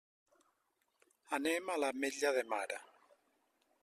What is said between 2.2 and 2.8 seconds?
de Mar.